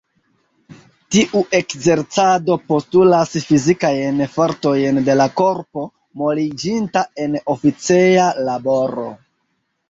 [1.15, 5.85] Tiu ekzercado postulas fizikajn fortojn de la korpo,
[6.23, 9.07] moliĝinta en oficeja laboro.